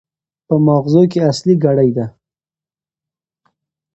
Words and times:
په 0.47 0.55
ماغزو 0.65 1.01
کې 1.11 1.19
اصلي 1.31 1.55
ګړۍ 1.63 1.89
ده. 1.97 2.05